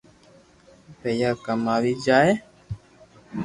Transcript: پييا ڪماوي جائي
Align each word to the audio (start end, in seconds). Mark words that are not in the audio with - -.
پييا 0.99 1.29
ڪماوي 1.45 1.93
جائي 2.05 2.31